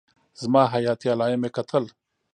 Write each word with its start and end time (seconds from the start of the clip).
زما 0.41 0.63
حياتي 0.73 1.07
علايم 1.13 1.41
يې 1.45 1.49
کتل. 1.57 1.83